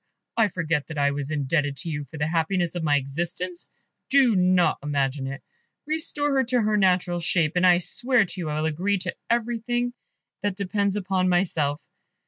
[0.35, 3.69] I forget that I was indebted to you for the happiness of my existence?
[4.09, 5.43] Do not imagine it.
[5.85, 9.15] Restore her to her natural shape, and I swear to you I will agree to
[9.29, 9.93] everything
[10.41, 11.83] that depends upon myself.